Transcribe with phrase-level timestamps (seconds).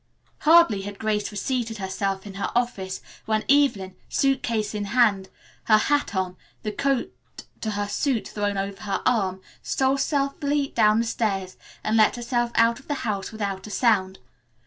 [0.39, 5.29] Hardly had Grace reseated herself in her office when Evelyn, suit case in hand,
[5.65, 7.13] her hat on, the coat
[7.61, 12.51] to her suit thrown over her arm, stole stealthily down the stairs and let herself
[12.55, 14.17] out of the house without a sound.